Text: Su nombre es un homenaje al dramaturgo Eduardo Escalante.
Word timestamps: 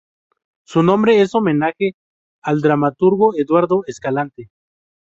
Su 0.65 0.81
nombre 0.81 1.21
es 1.21 1.35
un 1.35 1.41
homenaje 1.41 1.93
al 2.41 2.61
dramaturgo 2.61 3.33
Eduardo 3.37 3.83
Escalante. 3.85 4.49